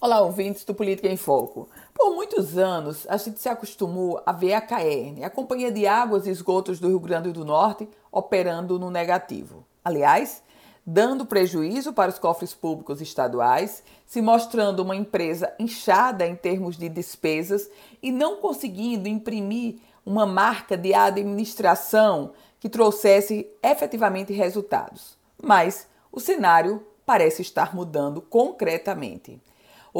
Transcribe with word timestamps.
Olá, 0.00 0.20
ouvintes 0.20 0.64
do 0.64 0.72
Política 0.72 1.08
em 1.08 1.16
Foco. 1.16 1.68
Por 1.92 2.14
muitos 2.14 2.56
anos, 2.56 3.04
a 3.08 3.16
gente 3.16 3.40
se 3.40 3.48
acostumou 3.48 4.22
a 4.24 4.30
ver 4.30 4.54
a 4.54 4.60
CAERN, 4.60 5.24
a 5.24 5.28
Companhia 5.28 5.72
de 5.72 5.88
Águas 5.88 6.24
e 6.24 6.30
Esgotos 6.30 6.78
do 6.78 6.86
Rio 6.86 7.00
Grande 7.00 7.32
do 7.32 7.44
Norte, 7.44 7.88
operando 8.12 8.78
no 8.78 8.92
negativo. 8.92 9.66
Aliás, 9.84 10.40
dando 10.86 11.26
prejuízo 11.26 11.92
para 11.92 12.12
os 12.12 12.18
cofres 12.18 12.54
públicos 12.54 13.00
estaduais, 13.00 13.82
se 14.06 14.22
mostrando 14.22 14.84
uma 14.84 14.94
empresa 14.94 15.52
inchada 15.58 16.24
em 16.24 16.36
termos 16.36 16.76
de 16.76 16.88
despesas 16.88 17.68
e 18.00 18.12
não 18.12 18.36
conseguindo 18.36 19.08
imprimir 19.08 19.80
uma 20.06 20.24
marca 20.24 20.76
de 20.76 20.94
administração 20.94 22.30
que 22.60 22.68
trouxesse 22.68 23.50
efetivamente 23.60 24.32
resultados. 24.32 25.18
Mas 25.42 25.88
o 26.12 26.20
cenário 26.20 26.86
parece 27.04 27.42
estar 27.42 27.74
mudando 27.74 28.20
concretamente. 28.20 29.40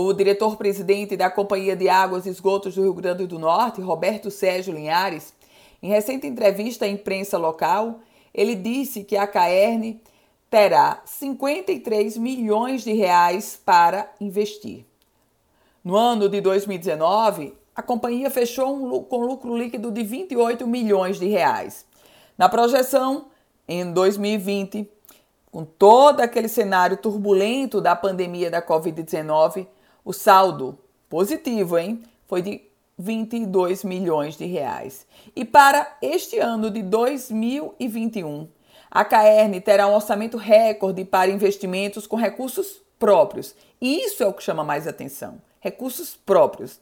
O 0.00 0.12
diretor-presidente 0.12 1.16
da 1.16 1.28
Companhia 1.28 1.74
de 1.74 1.88
Águas 1.88 2.24
e 2.24 2.28
Esgotos 2.28 2.76
do 2.76 2.82
Rio 2.82 2.94
Grande 2.94 3.26
do 3.26 3.36
Norte, 3.36 3.80
Roberto 3.80 4.30
Sérgio 4.30 4.72
Linhares, 4.72 5.34
em 5.82 5.88
recente 5.88 6.24
entrevista 6.24 6.84
à 6.84 6.88
imprensa 6.88 7.36
local, 7.36 7.98
ele 8.32 8.54
disse 8.54 9.02
que 9.02 9.16
a 9.16 9.26
Caerne 9.26 10.00
terá 10.48 11.02
53 11.04 12.16
milhões 12.16 12.84
de 12.84 12.92
reais 12.92 13.60
para 13.66 14.08
investir. 14.20 14.86
No 15.82 15.96
ano 15.96 16.28
de 16.28 16.40
2019, 16.42 17.54
a 17.74 17.82
companhia 17.82 18.30
fechou 18.30 18.72
um, 18.72 19.02
com 19.02 19.26
lucro 19.26 19.58
líquido 19.58 19.90
de 19.90 20.04
28 20.04 20.64
milhões 20.64 21.18
de 21.18 21.26
reais. 21.26 21.84
Na 22.38 22.48
projeção, 22.48 23.26
em 23.66 23.92
2020, 23.92 24.88
com 25.50 25.64
todo 25.64 26.20
aquele 26.20 26.46
cenário 26.46 26.98
turbulento 26.98 27.80
da 27.80 27.96
pandemia 27.96 28.48
da 28.48 28.62
Covid-19, 28.62 29.66
o 30.08 30.12
saldo 30.14 30.78
positivo, 31.06 31.76
hein, 31.76 32.02
foi 32.26 32.40
de 32.40 32.62
22 32.98 33.84
milhões 33.84 34.38
de 34.38 34.46
reais. 34.46 35.06
E 35.36 35.44
para 35.44 35.98
este 36.00 36.38
ano 36.38 36.70
de 36.70 36.82
2021, 36.82 38.48
a 38.90 39.04
Caerne 39.04 39.60
terá 39.60 39.86
um 39.86 39.94
orçamento 39.94 40.38
recorde 40.38 41.04
para 41.04 41.30
investimentos 41.30 42.06
com 42.06 42.16
recursos 42.16 42.80
próprios. 42.98 43.54
E 43.78 44.06
isso 44.06 44.22
é 44.22 44.26
o 44.26 44.32
que 44.32 44.42
chama 44.42 44.64
mais 44.64 44.88
atenção. 44.88 45.42
Recursos 45.60 46.16
próprios. 46.16 46.80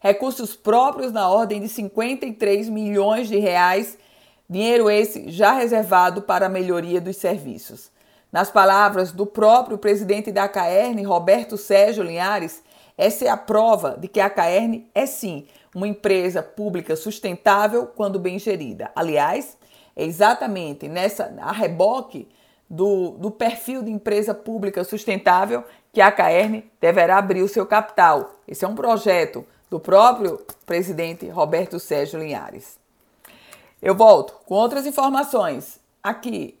Recursos 0.00 0.56
próprios 0.56 1.12
na 1.12 1.30
ordem 1.30 1.60
de 1.60 1.68
53 1.68 2.68
milhões 2.68 3.28
de 3.28 3.38
reais, 3.38 3.96
dinheiro 4.50 4.90
esse 4.90 5.30
já 5.30 5.52
reservado 5.52 6.20
para 6.20 6.46
a 6.46 6.48
melhoria 6.48 7.00
dos 7.00 7.16
serviços. 7.16 7.92
Nas 8.36 8.50
palavras 8.50 9.12
do 9.12 9.24
próprio 9.24 9.78
presidente 9.78 10.30
da 10.30 10.46
CAERN, 10.46 11.02
Roberto 11.06 11.56
Sérgio 11.56 12.04
Linhares, 12.04 12.62
essa 12.98 13.24
é 13.24 13.28
a 13.30 13.36
prova 13.38 13.96
de 13.98 14.08
que 14.08 14.20
a 14.20 14.28
CAERN 14.28 14.84
é 14.94 15.06
sim 15.06 15.46
uma 15.74 15.88
empresa 15.88 16.42
pública 16.42 16.96
sustentável 16.96 17.86
quando 17.86 18.18
bem 18.18 18.38
gerida. 18.38 18.90
Aliás, 18.94 19.56
é 19.96 20.04
exatamente 20.04 20.86
nessa 20.86 21.34
a 21.40 21.50
reboque 21.50 22.28
do, 22.68 23.12
do 23.12 23.30
perfil 23.30 23.82
de 23.82 23.90
empresa 23.90 24.34
pública 24.34 24.84
sustentável 24.84 25.64
que 25.90 26.02
a 26.02 26.12
CAERN 26.12 26.62
deverá 26.78 27.16
abrir 27.16 27.40
o 27.40 27.48
seu 27.48 27.64
capital. 27.64 28.34
Esse 28.46 28.66
é 28.66 28.68
um 28.68 28.74
projeto 28.74 29.46
do 29.70 29.80
próprio 29.80 30.44
presidente 30.66 31.26
Roberto 31.26 31.80
Sérgio 31.80 32.20
Linhares. 32.20 32.78
Eu 33.80 33.94
volto 33.94 34.34
com 34.44 34.56
outras 34.56 34.84
informações 34.84 35.80
aqui 36.02 36.60